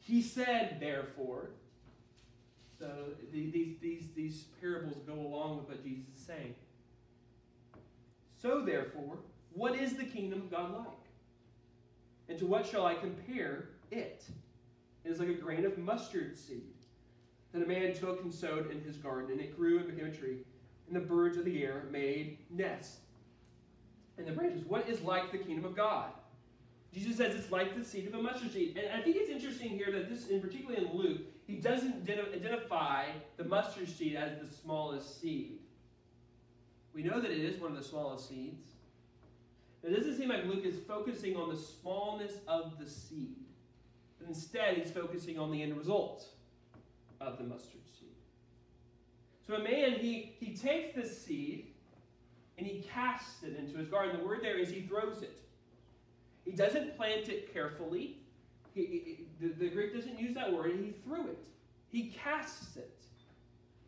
[0.00, 1.48] He said, therefore.
[2.78, 2.90] So
[3.32, 6.54] the, these, these, these parables go along with what Jesus is saying.
[8.42, 9.16] So therefore,
[9.54, 10.88] what is the kingdom of God like?
[12.28, 14.26] And to what shall I compare it?
[15.04, 16.74] It is like a grain of mustard seed
[17.52, 20.14] that a man took and sowed in his garden, and it grew and became a
[20.14, 20.38] tree,
[20.86, 22.98] and the birds of the air made nests
[24.18, 24.64] in the branches.
[24.66, 26.10] What is like the kingdom of God?
[26.92, 28.76] Jesus says it's like the seed of a mustard seed.
[28.76, 33.06] And I think it's interesting here that this, in particularly in Luke, he doesn't identify
[33.36, 35.58] the mustard seed as the smallest seed.
[36.94, 38.68] We know that it is one of the smallest seeds.
[39.82, 43.43] It doesn't seem like Luke is focusing on the smallness of the seed.
[44.24, 46.26] But instead, he's focusing on the end result
[47.20, 48.08] of the mustard seed.
[49.46, 51.66] So a man, he, he takes this seed
[52.56, 54.18] and he casts it into his garden.
[54.18, 55.38] The word there is he throws it.
[56.44, 58.18] He doesn't plant it carefully.
[58.74, 60.72] He, he, the, the Greek doesn't use that word.
[60.72, 61.44] He threw it.
[61.90, 62.96] He casts it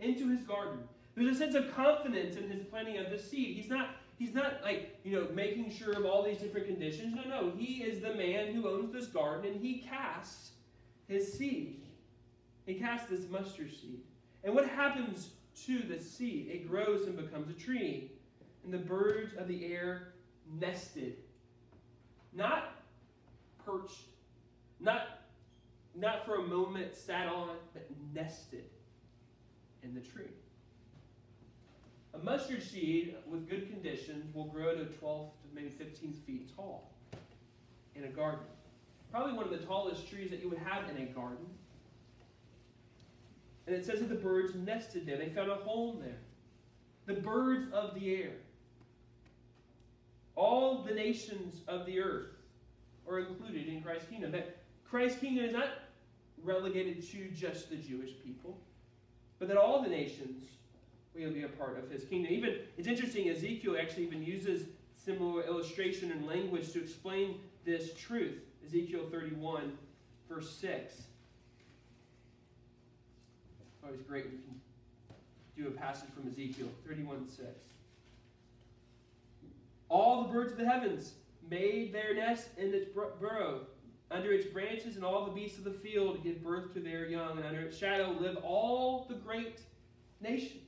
[0.00, 0.80] into his garden.
[1.14, 3.56] There's a sense of confidence in his planting of the seed.
[3.56, 3.88] He's not
[4.18, 7.14] He's not like, you know, making sure of all these different conditions.
[7.14, 7.52] No, no.
[7.56, 10.52] He is the man who owns this garden and he casts
[11.06, 11.82] his seed.
[12.64, 14.00] He casts this mustard seed.
[14.42, 15.30] And what happens
[15.66, 16.48] to the seed?
[16.50, 18.12] It grows and becomes a tree.
[18.64, 20.14] And the birds of the air
[20.58, 21.16] nested.
[22.32, 22.74] Not
[23.64, 24.00] perched.
[24.80, 25.20] Not,
[25.94, 28.64] not for a moment sat on, but nested
[29.82, 30.24] in the tree.
[32.16, 36.90] A mustard seed with good conditions will grow to 12 to maybe 15 feet tall
[37.94, 38.46] in a garden.
[39.10, 41.46] Probably one of the tallest trees that you would have in a garden.
[43.66, 45.18] And it says that the birds nested there.
[45.18, 46.18] They found a home there.
[47.06, 48.32] The birds of the air.
[50.36, 52.32] All the nations of the earth
[53.08, 54.32] are included in Christ's kingdom.
[54.32, 55.68] That Christ's kingdom is not
[56.42, 58.58] relegated to just the Jewish people,
[59.38, 60.44] but that all the nations
[61.16, 62.32] will be a part of his kingdom.
[62.32, 68.38] Even it's interesting, Ezekiel actually even uses similar illustration and language to explain this truth.
[68.64, 69.76] Ezekiel 31,
[70.28, 71.02] verse 6.
[73.84, 74.40] Always great when you
[75.56, 77.42] can do a passage from Ezekiel 31, 6.
[79.88, 81.12] All the birds of the heavens
[81.48, 83.60] made their nest in its burrow.
[84.10, 87.38] Under its branches, and all the beasts of the field give birth to their young,
[87.38, 89.60] and under its shadow live all the great
[90.20, 90.65] nations.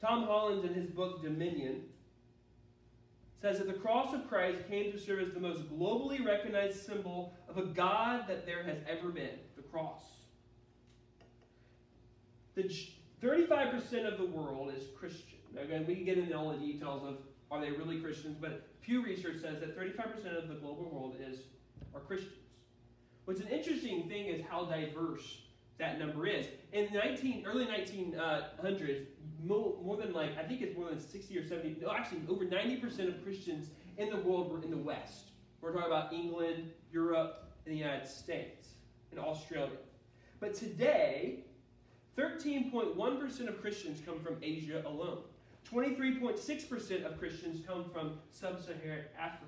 [0.00, 1.82] Tom Holland, in his book Dominion,
[3.40, 7.34] says that the cross of Christ came to serve as the most globally recognized symbol
[7.48, 10.02] of a God that there has ever been the cross.
[12.54, 12.64] The
[13.22, 15.38] 35% of the world is Christian.
[15.56, 17.18] Again, we can get into all the details of
[17.50, 21.38] are they really Christians, but Pew Research says that 35% of the global world is
[21.94, 22.34] are Christians.
[23.24, 25.42] What's an interesting thing is how diverse
[25.78, 26.46] that number is.
[26.72, 29.06] In the 19, early 1900s,
[29.44, 32.44] more, more than like, I think it's more than 60 or 70, no, actually over
[32.44, 35.30] 90% of Christians in the world were in the West.
[35.60, 38.68] We're talking about England, Europe, and the United States,
[39.10, 39.78] and Australia.
[40.40, 41.44] But today,
[42.16, 45.18] 13.1% of Christians come from Asia alone.
[45.72, 49.44] 23.6% of Christians come from sub Saharan Africa.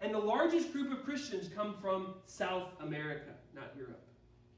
[0.00, 4.02] And the largest group of Christians come from South America, not Europe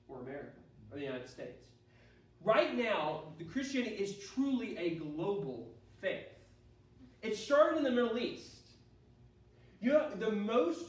[0.08, 0.52] or America
[0.90, 1.71] or the United States.
[2.44, 5.68] Right now, the Christianity is truly a global
[6.00, 6.26] faith.
[7.22, 8.48] It started in the Middle East.
[9.80, 10.86] You know, the most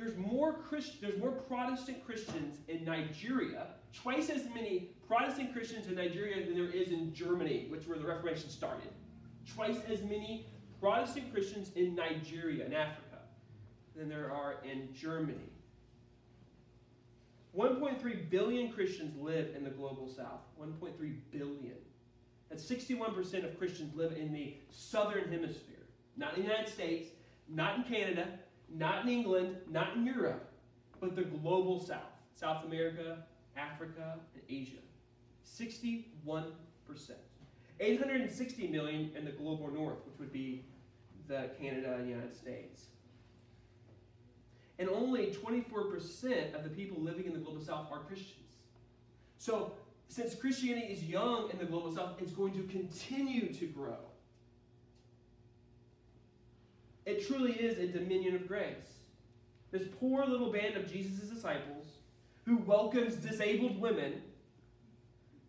[0.00, 5.94] there's more Christ, there's more Protestant Christians in Nigeria, twice as many Protestant Christians in
[5.94, 8.88] Nigeria than there is in Germany, which where the Reformation started.
[9.54, 10.46] Twice as many
[10.80, 13.18] Protestant Christians in Nigeria, in Africa,
[13.94, 15.50] than there are in Germany.
[17.56, 20.40] 1.3 billion Christians live in the global south.
[20.60, 21.76] 1.3 billion.
[22.48, 25.76] That's 61% of Christians live in the southern hemisphere.
[26.16, 27.10] Not in the United States,
[27.48, 28.26] not in Canada,
[28.68, 30.52] not in England, not in Europe,
[31.00, 32.02] but the global south.
[32.34, 33.18] South America,
[33.56, 34.78] Africa, and Asia.
[35.44, 36.52] 61%.
[37.80, 40.64] 860 million in the global north, which would be
[41.28, 42.89] the Canada and United States
[44.80, 48.56] and only 24% of the people living in the global south are Christians.
[49.36, 49.74] So,
[50.08, 53.98] since Christianity is young in the global south, it's going to continue to grow.
[57.04, 58.98] It truly is a dominion of grace.
[59.70, 61.86] This poor little band of Jesus' disciples,
[62.46, 64.22] who welcomes disabled women,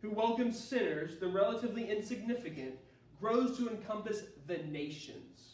[0.02, 2.74] who welcomes sinners, the relatively insignificant,
[3.20, 5.51] grows to encompass the nations.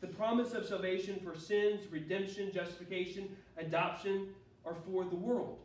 [0.00, 4.28] The promise of salvation for sins, redemption, justification, adoption
[4.64, 5.58] are for the world.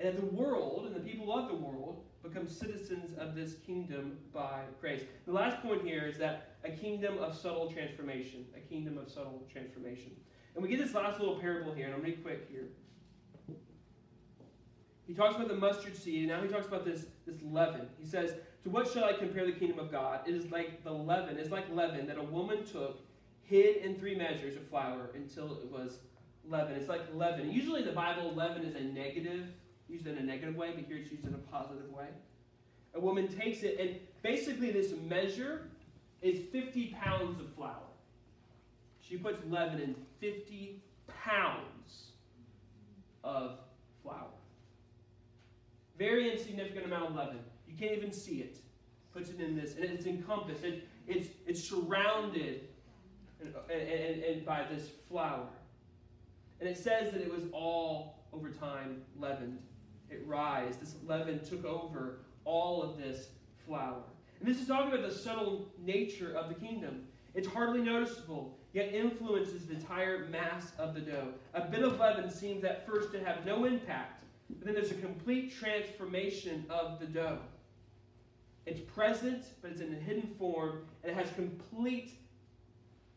[0.00, 4.18] And that the world and the people of the world become citizens of this kingdom
[4.32, 5.02] by grace.
[5.26, 8.44] The last point here is that a kingdom of subtle transformation.
[8.56, 10.12] A kingdom of subtle transformation.
[10.54, 12.68] And we get this last little parable here, and I'm going to be quick here.
[15.06, 17.88] He talks about the mustard seed, and now he talks about this, this leaven.
[17.98, 20.20] He says, To what shall I compare the kingdom of God?
[20.26, 23.00] It is like the leaven, it's like leaven that a woman took,
[23.42, 25.98] hid in three measures of flour until it was
[26.48, 26.74] leaven.
[26.74, 27.50] It's like leaven.
[27.50, 29.48] Usually the Bible, leaven is a negative
[29.88, 32.08] used in a negative way, but here it's used in a positive way.
[32.94, 35.68] A woman takes it, and basically this measure
[36.20, 37.74] is 50 pounds of flour.
[39.00, 42.12] She puts leaven in 50 pounds
[43.24, 43.58] of
[44.02, 44.28] flour.
[45.98, 47.38] Very insignificant amount of leaven.
[47.78, 48.58] Can't even see it.
[49.12, 50.64] Puts it in this, and it's encompassed.
[50.64, 52.68] It, it's, it's surrounded
[53.40, 55.46] and, and, and by this flour.
[56.60, 59.58] And it says that it was all over time leavened
[60.10, 60.76] it rise.
[60.76, 63.28] This leaven took over all of this
[63.66, 64.02] flour.
[64.40, 67.04] And this is talking about the subtle nature of the kingdom.
[67.34, 71.28] It's hardly noticeable, yet influences the entire mass of the dough.
[71.54, 74.94] A bit of leaven seems at first to have no impact, but then there's a
[74.94, 77.38] complete transformation of the dough.
[78.66, 82.12] It's present, but it's in a hidden form, and it has complete,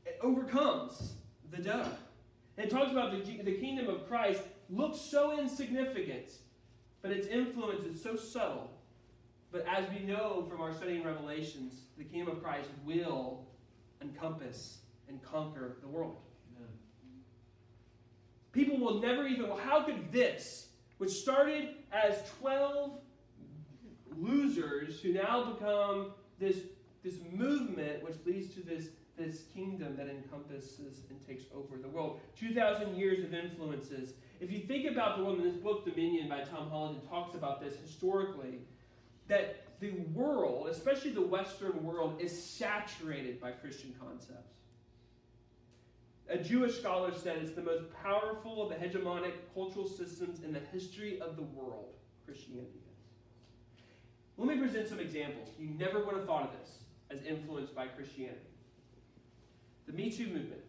[0.06, 1.14] it overcomes
[1.52, 1.88] the.
[2.58, 6.32] And it talks about the, the kingdom of Christ looks so insignificant
[7.02, 8.70] but its influence is so subtle.
[9.52, 13.46] But as we know from our study in Revelations, the kingdom of Christ will
[14.02, 14.78] encompass
[15.10, 16.18] and conquer the world.
[16.56, 16.70] Amen.
[18.52, 20.68] People will never even, well, how could this,
[21.00, 22.94] which started as 12
[24.18, 26.58] losers who now become this,
[27.04, 32.20] this movement which leads to this, this kingdom that encompasses and takes over the world?
[32.40, 36.68] 2,000 years of influences if you think about the woman, this book, Dominion by Tom
[36.72, 38.58] Holland, talks about this historically,
[39.28, 44.56] that the world, especially the Western world, is saturated by Christian concepts.
[46.28, 50.62] A Jewish scholar said it's the most powerful of the hegemonic cultural systems in the
[50.72, 51.94] history of the world,
[52.26, 52.91] Christianity is.
[54.42, 55.50] Let me present some examples.
[55.60, 56.80] You never would have thought of this
[57.12, 58.40] as influenced by Christianity.
[59.86, 60.64] The Me Too movement.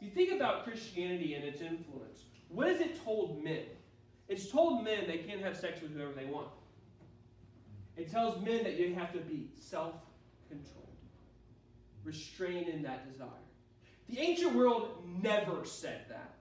[0.00, 2.22] You think about Christianity and its influence.
[2.48, 3.64] What has it told men?
[4.28, 6.46] It's told men they can't have sex with whoever they want.
[7.96, 9.94] It tells men that you have to be self
[10.48, 10.86] controlled,
[12.04, 13.28] restrained in that desire.
[14.08, 16.36] The ancient world never said that.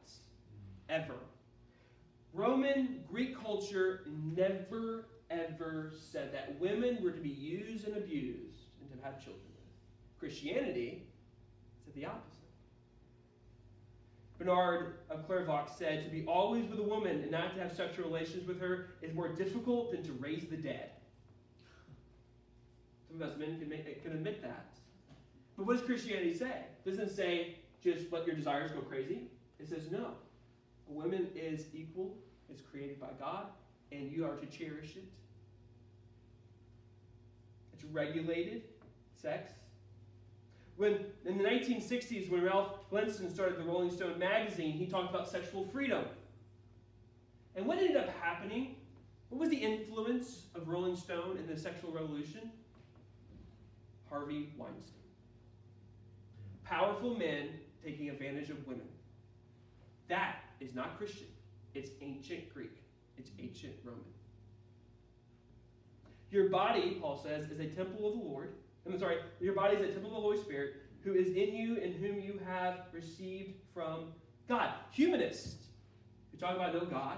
[0.90, 1.16] Ever.
[2.38, 4.02] Roman, Greek culture
[4.36, 9.42] never, ever said that women were to be used and abused and to have children
[9.56, 10.20] with.
[10.20, 11.02] Christianity
[11.84, 12.38] said the opposite.
[14.38, 18.06] Bernard of Clairvaux said, To be always with a woman and not to have sexual
[18.06, 20.92] relations with her is more difficult than to raise the dead.
[23.08, 24.76] Some of us men can, make, can admit that.
[25.58, 26.66] But what does Christianity say?
[26.86, 29.22] It doesn't say just let your desires go crazy.
[29.60, 30.12] It says no.
[30.88, 32.16] A woman is equal,
[32.50, 33.48] it's created by God,
[33.92, 35.06] and you are to cherish it.
[37.74, 38.64] It's regulated
[39.16, 39.52] sex
[40.78, 45.28] when in the 1960s, when Ralph Gleason started the Rolling Stone magazine, he talked about
[45.28, 46.06] sexual freedom.
[47.56, 48.76] And what ended up happening?
[49.30, 52.52] What was the influence of Rolling Stone in the sexual revolution?
[54.08, 54.94] Harvey Weinstein.
[56.64, 57.50] Powerful men
[57.84, 58.88] taking advantage of women.
[60.08, 61.28] That is not Christian.
[61.78, 62.78] It's ancient Greek.
[63.18, 64.02] It's ancient Roman.
[66.32, 68.54] Your body, Paul says, is a temple of the Lord
[68.94, 71.78] I'm sorry, your body is a temple of the Holy Spirit who is in you
[71.82, 74.14] and whom you have received from
[74.48, 74.70] God.
[74.92, 75.56] Humanists
[76.32, 77.18] who talk about no God,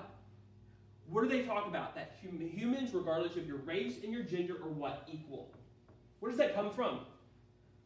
[1.10, 1.96] what do they talk about?
[1.96, 5.08] That hum- humans, regardless of your race and your gender, are what?
[5.12, 5.52] Equal.
[6.20, 7.02] Where does that come from?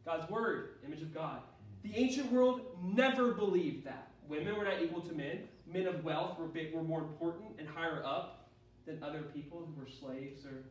[0.04, 1.40] God's Word, image of God.
[1.82, 4.08] The ancient world never believed that.
[4.28, 5.40] Women were not equal to men.
[5.66, 8.50] Men of wealth were, were more important and higher up
[8.86, 10.64] than other people who were slaves or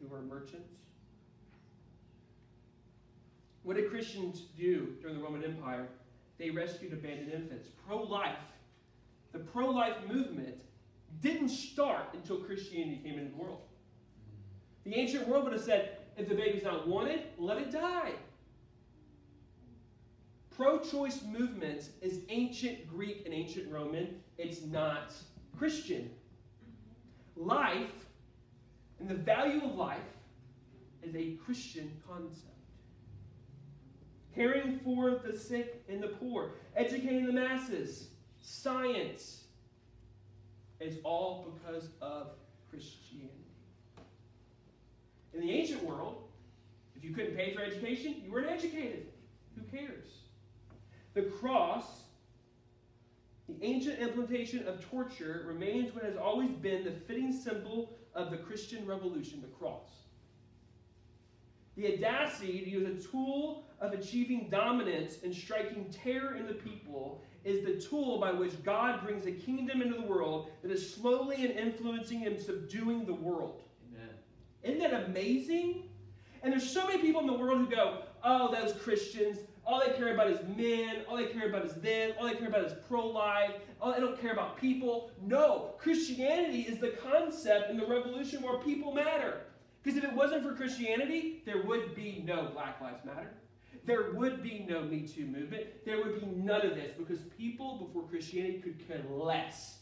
[0.00, 0.72] who were merchants.
[3.62, 5.88] What did Christians do during the Roman Empire?
[6.38, 7.68] They rescued abandoned infants.
[7.86, 8.38] Pro life.
[9.32, 10.56] The pro life movement
[11.20, 13.60] didn't start until Christianity came into the world.
[14.84, 18.12] The ancient world would have said, if the baby's not wanted, let it die.
[20.50, 25.12] pro choice movement is ancient Greek and ancient Roman, it's not
[25.58, 26.10] Christian.
[27.36, 28.06] Life
[28.98, 29.98] and the value of life
[31.02, 32.46] is a Christian concept.
[34.34, 38.08] Caring for the sick and the poor, educating the masses,
[38.40, 39.44] science,
[40.78, 42.28] it's all because of
[42.70, 43.28] Christianity.
[45.34, 46.22] In the ancient world,
[46.96, 49.08] if you couldn't pay for education, you weren't educated.
[49.54, 50.08] Who cares?
[51.12, 52.04] The cross,
[53.58, 58.36] the ancient implementation of torture, remains what has always been the fitting symbol of the
[58.36, 59.88] Christian revolution, the cross.
[61.76, 67.22] The audacity to use a tool of achieving dominance and striking terror in the people
[67.44, 71.46] is the tool by which God brings a kingdom into the world that is slowly
[71.46, 73.62] and influencing and subduing the world.
[73.94, 74.14] Amen.
[74.62, 75.84] Isn't that amazing?
[76.42, 79.38] And there's so many people in the world who go, oh, those Christians,
[79.70, 82.48] all they care about is men, all they care about is this, all they care
[82.48, 85.12] about is pro life, all they don't care about people.
[85.24, 89.42] No, Christianity is the concept in the revolution where people matter.
[89.82, 93.30] Because if it wasn't for Christianity, there would be no Black Lives Matter.
[93.86, 95.66] There would be no Me Too movement.
[95.86, 99.78] There would be none of this because people before Christianity could care less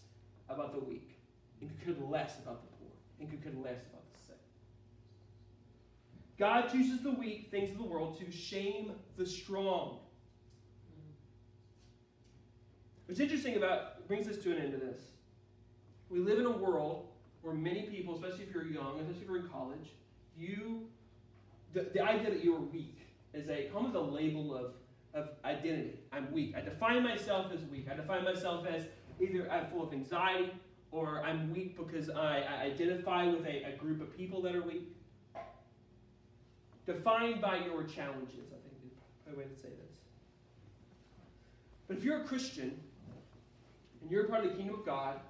[0.51, 1.19] about the weak
[1.61, 3.98] and could care less about the poor and could care less about.
[6.39, 9.99] God chooses the weak things of the world to shame the strong.
[13.07, 15.01] What's interesting about brings us to an end of this.
[16.11, 17.09] We live in a world
[17.43, 19.89] where many people, especially if you're young, especially if you're in college,
[20.37, 20.87] you
[21.75, 22.99] the, the idea that you are weak
[23.35, 24.73] is a comes a label of,
[25.15, 25.99] of identity.
[26.13, 26.55] I'm weak.
[26.57, 27.89] I define myself as weak.
[27.91, 28.85] I define myself as
[29.21, 30.53] either I'm full of anxiety
[30.91, 34.63] or I'm weak because I, I identify with a, a group of people that are
[34.63, 34.95] weak.
[36.89, 39.99] Defined by your challenges, I think is a way to say this.
[41.87, 42.81] But if you're a Christian
[44.01, 45.21] and you're part of the kingdom of God,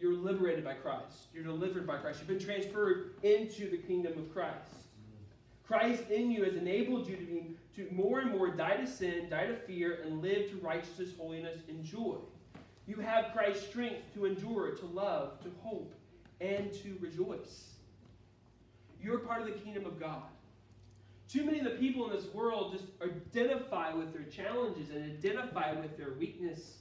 [0.00, 1.26] you're liberated by Christ.
[1.34, 2.20] You're delivered by Christ.
[2.20, 4.70] You've been transferred into the kingdom of Christ.
[5.66, 9.26] Christ in you has enabled you to, be, to more and more die to sin,
[9.28, 12.18] die to fear, and live to righteousness, holiness, and joy.
[12.86, 15.92] You have Christ's strength to endure, to love, to hope,
[16.40, 17.70] and to rejoice.
[19.02, 20.22] You're part of the kingdom of God.
[21.30, 25.72] Too many of the people in this world just identify with their challenges and identify
[25.72, 26.78] with their weakness.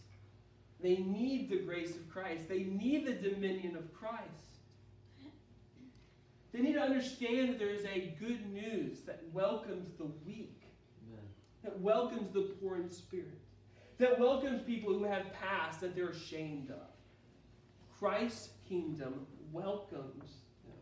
[0.81, 2.49] They need the grace of Christ.
[2.49, 4.49] They need the dominion of Christ.
[6.51, 10.63] They need to understand that there is a good news that welcomes the weak,
[11.07, 11.23] Amen.
[11.63, 13.39] that welcomes the poor in spirit,
[13.99, 16.87] that welcomes people who have past that they're ashamed of.
[17.99, 20.73] Christ's kingdom welcomes them.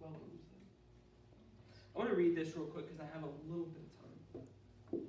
[0.00, 0.47] Welcomes them.
[1.98, 4.40] I want to read this real quick because I have a little bit of
[4.92, 5.00] time.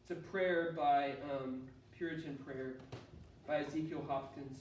[0.00, 1.64] It's a prayer by um,
[1.94, 2.76] Puritan prayer
[3.46, 4.60] by Ezekiel Hopkins.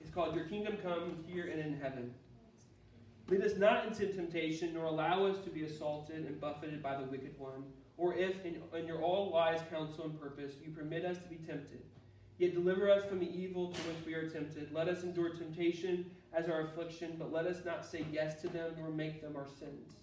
[0.00, 2.14] It's called Your Kingdom Come Here and in Heaven.
[3.28, 7.06] Lead us not into temptation, nor allow us to be assaulted and buffeted by the
[7.06, 7.64] wicked one.
[7.96, 11.34] Or if, in, in your all wise counsel and purpose, you permit us to be
[11.44, 11.82] tempted,
[12.38, 14.72] yet deliver us from the evil to which we are tempted.
[14.72, 18.72] Let us endure temptation as our affliction, but let us not say yes to them,
[18.78, 19.94] nor make them our sins.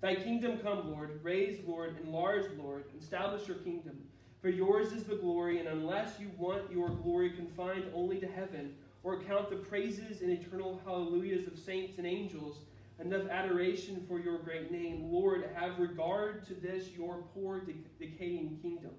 [0.00, 1.20] Thy kingdom come, Lord.
[1.22, 1.96] Raise, Lord.
[2.04, 2.84] Enlarge, Lord.
[3.00, 3.96] Establish your kingdom.
[4.42, 8.74] For yours is the glory, and unless you want your glory confined only to heaven,
[9.02, 12.58] or count the praises and eternal hallelujahs of saints and angels,
[13.00, 15.10] enough adoration for your great name.
[15.10, 18.92] Lord, have regard to this your poor, de- decaying kingdom.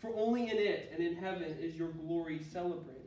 [0.00, 3.03] For only in it and in heaven is your glory celebrated.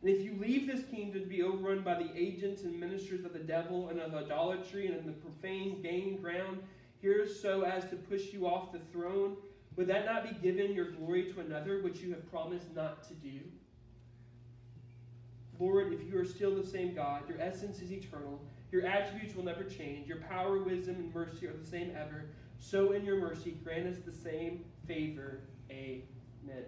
[0.00, 3.32] And if you leave this kingdom to be overrun by the agents and ministers of
[3.32, 6.60] the devil and of idolatry and of the profane gain ground,
[7.00, 9.36] here so as to push you off the throne,
[9.76, 13.14] would that not be given your glory to another, which you have promised not to
[13.14, 13.40] do?
[15.58, 18.40] Lord, if you are still the same God, your essence is eternal,
[18.70, 22.26] your attributes will never change, your power, wisdom, and mercy are the same ever,
[22.58, 25.40] so in your mercy grant us the same favor.
[25.70, 26.02] Amen.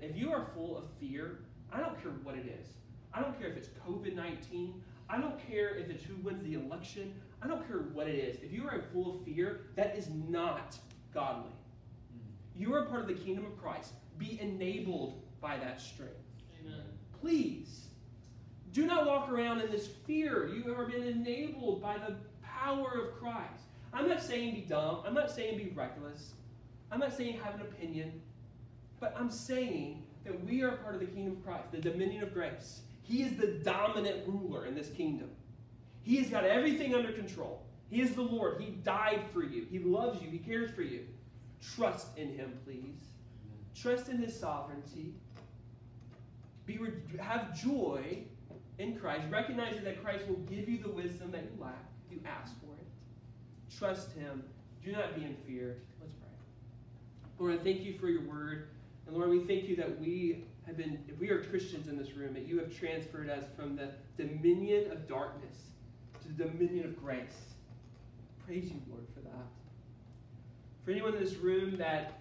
[0.00, 1.40] If you are full of fear,
[1.72, 2.68] I don't care what it is.
[3.12, 4.82] I don't care if it's COVID 19.
[5.08, 7.14] I don't care if it's who wins the election.
[7.42, 8.36] I don't care what it is.
[8.42, 10.78] If you are full of fear, that is not
[11.12, 11.50] godly.
[11.50, 12.62] Mm-hmm.
[12.62, 13.94] You are part of the kingdom of Christ.
[14.18, 16.14] Be enabled by that strength.
[16.61, 16.84] Amen.
[17.20, 17.86] Please
[18.72, 20.46] do not walk around in this fear.
[20.46, 23.64] You have been enabled by the power of Christ.
[23.92, 25.02] I'm not saying be dumb.
[25.04, 26.34] I'm not saying be reckless.
[26.92, 28.20] I'm not saying have an opinion.
[29.00, 32.32] But I'm saying that we are part of the kingdom of Christ, the dominion of
[32.32, 32.82] grace.
[33.03, 35.30] He is the dominant ruler in this kingdom.
[36.03, 37.62] He has got everything under control.
[37.90, 38.61] He is the Lord.
[38.61, 39.66] He died for you.
[39.70, 40.30] He loves you.
[40.30, 41.07] He cares for you.
[41.61, 43.09] trust in him, please.
[43.74, 45.14] Trust in his sovereignty.
[46.66, 46.78] Be
[47.18, 48.18] have joy
[48.78, 52.53] in Christ, recognizing that Christ will give you the wisdom that you lack you ask
[52.61, 53.76] for it.
[53.78, 54.42] Trust him.
[54.84, 55.78] Do not be in fear.
[56.01, 56.28] Let's pray.
[57.38, 58.68] Lord, I thank you for your word.
[59.07, 62.12] And Lord, we thank you that we have been, if we are Christians in this
[62.12, 65.56] room, that you have transferred us from the dominion of darkness
[66.22, 67.56] to the dominion of grace.
[68.46, 69.46] Praise you, Lord, for that.
[70.84, 72.20] For anyone in this room that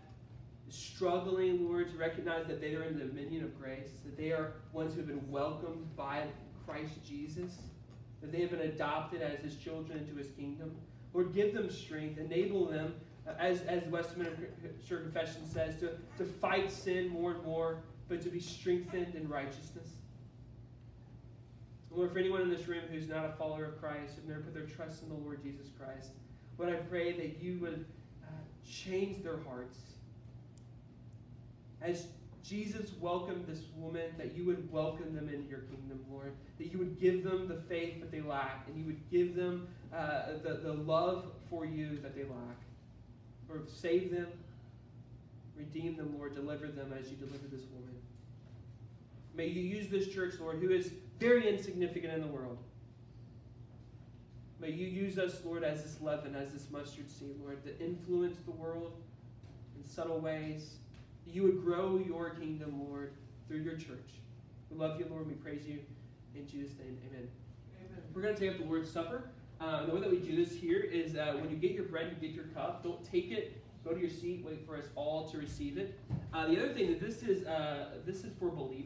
[0.67, 4.31] is struggling, Lord, to recognize that they are in the dominion of grace, that they
[4.31, 6.23] are ones who have been welcomed by
[6.65, 7.51] Christ Jesus,
[8.21, 10.75] that they have been adopted as his children into his kingdom.
[11.13, 12.95] Lord, give them strength, enable them,
[13.39, 14.49] as, as Westminster
[14.87, 19.87] Confession says, to, to fight sin more and more, but to be strengthened in righteousness.
[21.91, 24.53] Lord, for anyone in this room who's not a follower of Christ, who've never put
[24.53, 26.09] their trust in the Lord Jesus Christ,
[26.57, 27.85] Lord, I pray that you would
[28.23, 28.31] uh,
[28.67, 29.77] change their hearts.
[31.81, 32.07] As
[32.43, 36.33] Jesus welcomed this woman, that you would welcome them into your kingdom, Lord.
[36.57, 39.67] That you would give them the faith that they lack, and you would give them
[39.93, 42.57] uh, the, the love for you that they lack.
[43.47, 44.27] Lord, save them,
[45.59, 47.95] redeem them, Lord, deliver them as you deliver this woman.
[49.35, 52.57] May you use this church, Lord, who is very insignificant in the world.
[54.59, 58.37] May you use us, Lord, as this leaven, as this mustard seed, Lord, to influence
[58.39, 58.93] the world
[59.77, 60.75] in subtle ways
[61.25, 63.13] you would grow your kingdom, Lord,
[63.47, 64.09] through your church.
[64.69, 65.27] We love you, Lord.
[65.27, 65.79] We praise you.
[66.35, 67.27] In Jesus' name, amen.
[67.77, 68.03] amen.
[68.13, 69.29] We're going to take up the Lord's Supper.
[69.61, 72.15] Uh, the way that we do this here is uh, when you get your bread,
[72.19, 72.83] you get your cup.
[72.83, 73.61] Don't take it.
[73.83, 74.43] Go to your seat.
[74.45, 75.97] Wait for us all to receive it.
[76.33, 78.77] Uh, the other thing that this is, uh, this is for believers.